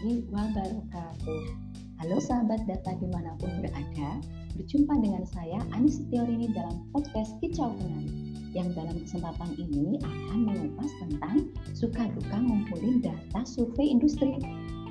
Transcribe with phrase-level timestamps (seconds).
[0.00, 1.42] warahmatullahi wabarakatuh.
[2.00, 4.10] Halo sahabat data di mana pun berada,
[4.56, 10.88] berjumpa dengan saya Anis Setiarini dalam podcast Kicau Kenari yang dalam kesempatan ini akan mengupas
[11.04, 14.40] tentang suka duka ngumpulin data survei industri.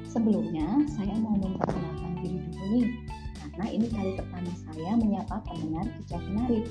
[0.06, 2.90] Sebelumnya, saya mau memperkenalkan diri dulu nih,
[3.34, 6.62] karena ini kali pertama saya menyapa pendengar Kicau Kenari.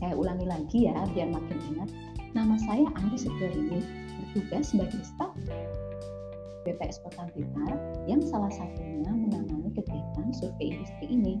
[0.00, 1.92] Saya ulangi lagi ya, biar makin ingat.
[2.32, 3.84] Nama saya Andi Setiarini,
[4.32, 5.36] bertugas sebagai staf
[6.64, 7.76] BPS Kota Blitar
[8.08, 11.34] yang salah satunya menangani kegiatan survei industri ini.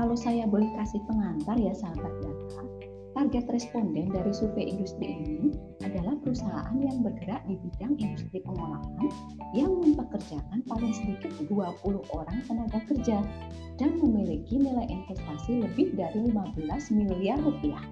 [0.00, 2.64] Kalau saya boleh kasih pengantar ya sahabat data,
[3.12, 5.52] target responden dari survei industri ini
[5.84, 9.08] adalah perusahaan yang bergerak di bidang industri pengolahan
[9.52, 13.20] yang mempekerjakan paling sedikit 20 orang tenaga kerja
[13.76, 17.84] dan memiliki nilai investasi lebih dari 15 miliar rupiah.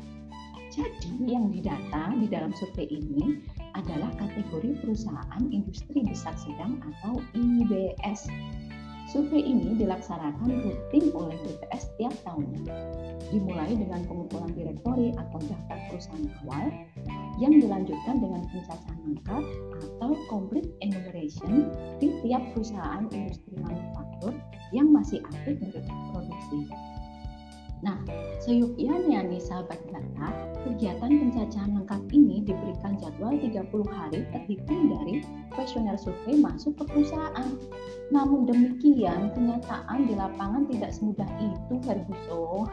[0.71, 3.43] Jadi yang didata di dalam survei ini
[3.75, 8.31] adalah kategori perusahaan industri besar sedang atau IBS.
[9.11, 12.71] Survei ini dilaksanakan rutin oleh BPS tiap tahunnya.
[13.35, 16.71] Dimulai dengan pengumpulan direktori atau daftar perusahaan awal
[17.43, 19.45] yang dilanjutkan dengan pencacahan lengkap
[19.83, 24.39] atau complete enumeration di tiap perusahaan industri manufaktur
[24.71, 26.71] yang masih aktif berproduksi.
[27.81, 27.97] Nah,
[28.45, 30.29] seyukianya nih sahabat data,
[30.67, 37.49] kegiatan pencacahan lengkap ini diberikan jadwal 30 hari terhitung dari kuesioner survei masuk ke perusahaan.
[38.11, 42.67] Namun demikian, kenyataan di lapangan tidak semudah itu, Ferguson.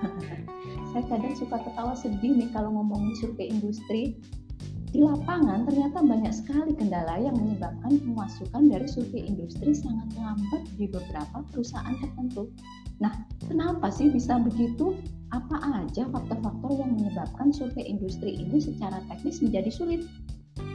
[0.92, 4.18] Saya kadang suka ketawa sedih nih kalau ngomongin survei industri.
[4.98, 10.90] Di lapangan ternyata banyak sekali kendala yang menyebabkan pemasukan dari survei industri sangat lambat di
[10.90, 12.50] beberapa perusahaan tertentu.
[12.98, 13.14] Nah,
[13.46, 14.98] kenapa sih bisa begitu?
[15.30, 20.02] Apa aja faktor-faktor yang menyebabkan survei industri ini secara teknis menjadi sulit?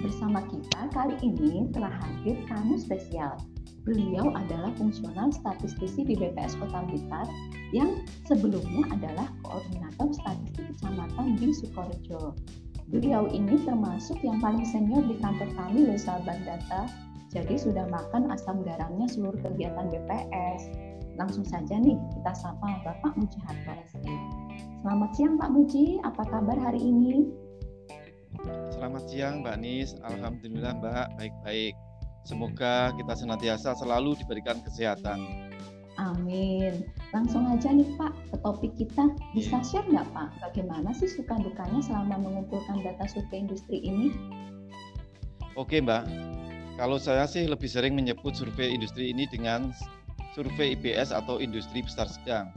[0.06, 3.34] Bersama kita kali ini telah hadir tamu spesial.
[3.82, 7.26] Beliau adalah fungsional statistisi di BPS Kota Blitar
[7.74, 12.38] yang sebelumnya adalah koordinator statistik kecamatan di Sukorejo.
[12.92, 16.84] Beliau ini termasuk yang paling senior di kantor kami loh sahabat data.
[17.32, 20.68] Jadi sudah makan asam garamnya seluruh kegiatan BPS.
[21.16, 24.16] Langsung saja nih kita sapa Bapak Muji Harto SE.
[24.84, 27.32] Selamat siang Pak Muji, apa kabar hari ini?
[28.76, 31.72] Selamat siang Mbak Nis, Alhamdulillah Mbak, baik-baik.
[32.28, 35.48] Semoga kita senantiasa selalu diberikan kesehatan.
[35.96, 36.84] Amin.
[37.12, 39.04] Langsung aja nih Pak ke topik kita.
[39.36, 44.08] Bisa share nggak Pak bagaimana sih suka dukanya selama mengumpulkan data survei industri ini?
[45.52, 46.08] Oke Mbak,
[46.80, 49.76] kalau saya sih lebih sering menyebut survei industri ini dengan
[50.32, 52.48] survei IBS atau industri besar sedang.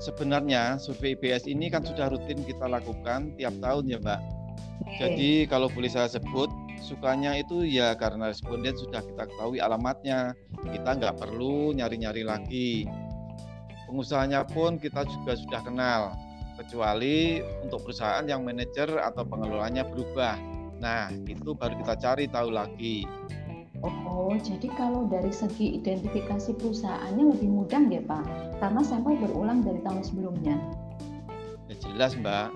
[0.00, 4.20] Sebenarnya survei IBS ini kan sudah rutin kita lakukan tiap tahun ya Mbak.
[4.96, 6.48] Jadi kalau boleh saya sebut,
[6.80, 10.32] sukanya itu ya karena responden sudah kita ketahui alamatnya,
[10.64, 12.88] kita nggak perlu nyari-nyari lagi.
[13.88, 16.12] Pengusahanya pun kita juga sudah kenal,
[16.60, 20.36] kecuali untuk perusahaan yang manajer atau pengelolanya berubah.
[20.76, 23.08] Nah, itu baru kita cari tahu lagi.
[23.80, 28.24] Oh, jadi kalau dari segi identifikasi perusahaannya lebih mudah ya Pak?
[28.58, 30.58] Karena sampel berulang dari tahun sebelumnya.
[31.70, 32.48] Ya jelas Mbak,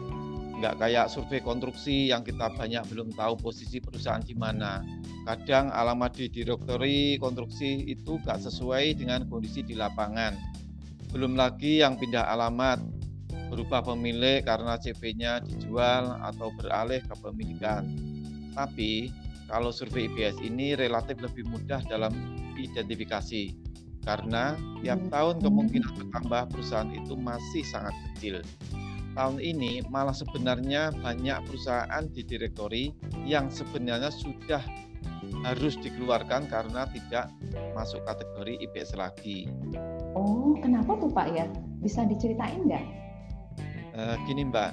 [0.59, 4.83] nggak kayak survei konstruksi yang kita banyak belum tahu posisi perusahaan di mana.
[5.23, 10.35] Kadang alamat di direktori konstruksi itu nggak sesuai dengan kondisi di lapangan.
[11.13, 12.81] Belum lagi yang pindah alamat,
[13.53, 17.85] berubah pemilik karena CV-nya dijual atau beralih ke pemilikan.
[18.57, 19.13] Tapi
[19.53, 22.17] kalau survei IBS ini relatif lebih mudah dalam
[22.57, 23.53] identifikasi
[24.03, 25.11] karena tiap hmm.
[25.13, 28.41] tahun kemungkinan bertambah perusahaan itu masih sangat kecil.
[29.13, 32.97] Tahun ini malah sebenarnya banyak perusahaan di direktori
[33.29, 34.65] yang sebenarnya sudah
[35.45, 37.29] harus dikeluarkan karena tidak
[37.77, 39.45] masuk kategori IBS lagi.
[40.13, 41.49] Oh, kenapa tuh Pak ya?
[41.81, 42.85] Bisa diceritain nggak?
[43.93, 44.73] Uh, gini Mbak,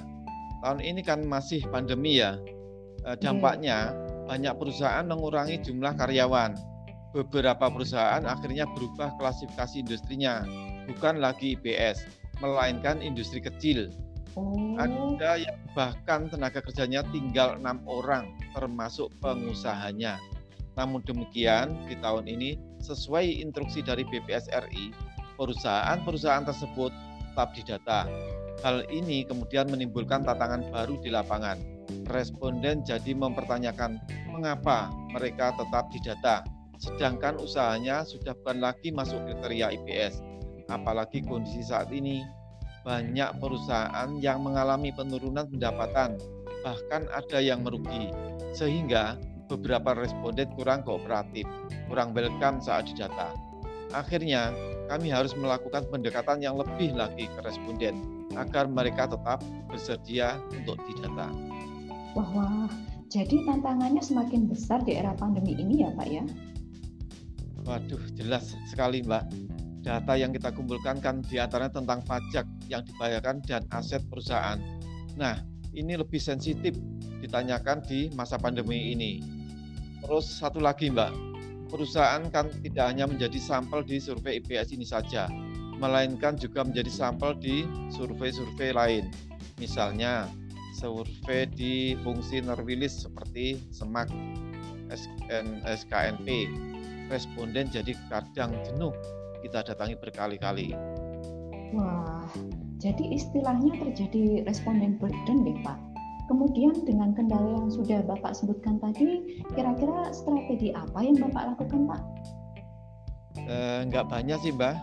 [0.64, 2.40] tahun ini kan masih pandemi ya.
[3.04, 6.54] Uh, dampaknya yeah banyak perusahaan mengurangi jumlah karyawan.
[7.10, 10.46] Beberapa perusahaan akhirnya berubah klasifikasi industrinya,
[10.86, 12.06] bukan lagi IBS,
[12.38, 13.90] melainkan industri kecil.
[14.38, 14.78] Oh.
[14.78, 20.22] Ada yang bahkan tenaga kerjanya tinggal enam orang, termasuk pengusahanya.
[20.78, 24.94] Namun demikian, di tahun ini sesuai instruksi dari BPS RI,
[25.40, 26.92] perusahaan-perusahaan tersebut
[27.32, 28.00] tetap didata.
[28.60, 31.56] Hal ini kemudian menimbulkan tantangan baru di lapangan.
[32.12, 33.96] Responden jadi mempertanyakan
[34.28, 36.44] mengapa mereka tetap didata,
[36.76, 40.20] sedangkan usahanya sudah bukan lagi masuk kriteria IPS.
[40.68, 42.20] Apalagi kondisi saat ini,
[42.84, 46.20] banyak perusahaan yang mengalami penurunan pendapatan,
[46.62, 48.12] bahkan ada yang merugi,
[48.52, 49.16] sehingga
[49.50, 51.48] beberapa responden kurang kooperatif,
[51.90, 53.49] kurang welcome saat didata.
[53.90, 54.54] Akhirnya,
[54.86, 61.30] kami harus melakukan pendekatan yang lebih lagi ke responden agar mereka tetap bersedia untuk didata.
[62.14, 62.70] Wah, wah.
[63.10, 66.22] Jadi tantangannya semakin besar di era pandemi ini ya, Pak ya?
[67.66, 69.24] Waduh, jelas sekali, Mbak.
[69.82, 74.62] Data yang kita kumpulkan kan di antaranya tentang pajak yang dibayarkan dan aset perusahaan.
[75.18, 75.42] Nah,
[75.74, 76.78] ini lebih sensitif
[77.18, 79.22] ditanyakan di masa pandemi ini.
[80.02, 81.29] Terus satu lagi Mbak,
[81.70, 85.30] perusahaan kan tidak hanya menjadi sampel di survei IPS ini saja,
[85.80, 87.64] melainkan juga menjadi sampel di
[87.94, 89.08] survei-survei lain.
[89.56, 90.28] Misalnya
[90.76, 94.10] survei di fungsi nerwilis seperti SEMAK,
[95.64, 96.28] SKNP.
[97.10, 98.94] Responden jadi kadang jenuh
[99.42, 100.78] kita datangi berkali-kali.
[101.74, 102.22] Wah,
[102.78, 105.89] jadi istilahnya terjadi responden burden deh Pak.
[106.30, 112.00] Kemudian dengan kendala yang sudah Bapak sebutkan tadi, kira-kira strategi apa yang Bapak lakukan Pak?
[113.50, 114.74] Eh, enggak banyak sih Mbak.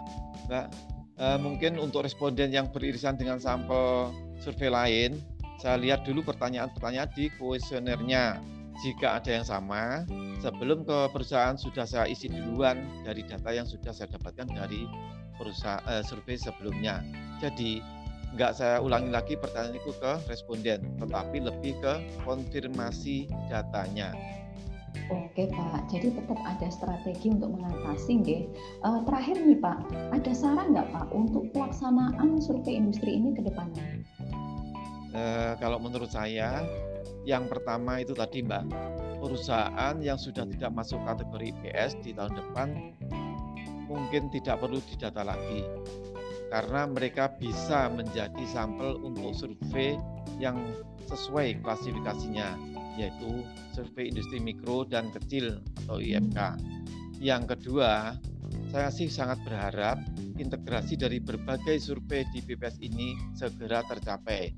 [0.52, 0.66] Mbak,
[1.24, 4.12] eh, mungkin untuk responden yang beririsan dengan sampel
[4.44, 5.24] survei lain,
[5.64, 8.44] saya lihat dulu pertanyaan-pertanyaan di kuesionernya.
[8.84, 10.04] Jika ada yang sama,
[10.44, 12.78] sebelum ke perusahaan sudah saya isi duluan
[13.08, 14.84] dari data yang sudah saya dapatkan dari
[15.40, 17.02] perusahaan eh, survei sebelumnya.
[17.40, 17.80] Jadi
[18.35, 21.94] nggak saya ulangi lagi pertanyaan itu ke responden, tetapi lebih ke
[22.27, 24.12] konfirmasi datanya.
[25.07, 28.41] Oke Pak, jadi tetap ada strategi untuk mengatasi nggih.
[28.83, 29.77] Uh, terakhir nih Pak,
[30.12, 34.03] ada saran nggak Pak untuk pelaksanaan survei industri ini ke depannya?
[35.13, 36.65] Uh, kalau menurut saya,
[37.24, 38.68] yang pertama itu tadi Mbak,
[39.21, 42.68] perusahaan yang sudah tidak masuk kategori IPS di tahun depan
[43.88, 45.63] mungkin tidak perlu didata lagi
[46.48, 50.00] karena mereka bisa menjadi sampel untuk survei
[50.40, 50.56] yang
[51.08, 52.56] sesuai klasifikasinya
[52.98, 53.46] yaitu
[53.78, 56.58] survei industri mikro dan kecil atau IMK.
[57.22, 58.18] Yang kedua,
[58.74, 60.02] saya sih sangat berharap
[60.38, 64.54] integrasi dari berbagai survei di BPS ini segera tercapai.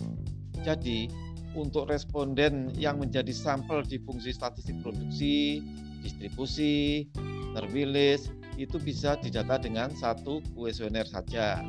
[0.63, 1.07] Jadi,
[1.55, 5.63] untuk responden yang menjadi sampel di fungsi statistik produksi,
[6.03, 7.07] distribusi,
[7.55, 11.63] terbilis, itu bisa didata dengan satu kuesioner saja.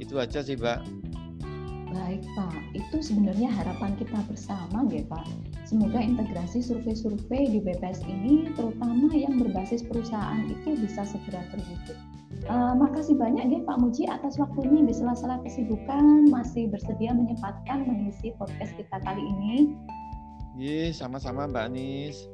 [0.00, 0.80] Itu aja sih, Mbak.
[1.94, 2.56] Baik, Pak.
[2.74, 5.28] Itu sebenarnya harapan kita bersama, ya, Pak.
[5.68, 11.96] Semoga integrasi survei-survei di BPS ini, terutama yang berbasis perusahaan itu bisa segera terwujud.
[12.50, 18.34] Uh, makasih banyak ya Pak Muji atas waktunya di sela-sela kesibukan masih bersedia menyempatkan mengisi
[18.36, 19.78] podcast kita kali ini.
[20.58, 22.26] Iya, sama-sama Mbak Anis.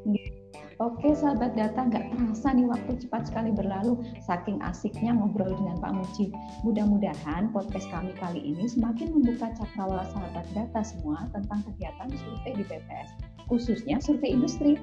[0.81, 5.93] Oke sahabat data, nggak terasa nih waktu cepat sekali berlalu saking asiknya ngobrol dengan Pak
[5.93, 6.33] Muji.
[6.65, 12.65] Mudah-mudahan podcast kami kali ini semakin membuka cakrawala sahabat data semua tentang kegiatan survei di
[12.65, 13.13] BPS,
[13.53, 14.81] khususnya survei industri.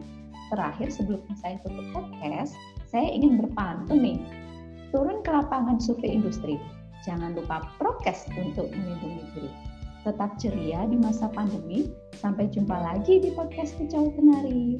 [0.53, 2.53] Terakhir sebelum saya tutup podcast,
[2.85, 4.21] saya ingin berpantun nih.
[4.93, 6.61] Turun ke lapangan survei industri.
[7.09, 9.51] Jangan lupa prokes untuk melindungi diri
[10.05, 11.91] tetap ceria di masa pandemi.
[12.15, 14.79] Sampai jumpa lagi di podcast Kicau Kenari.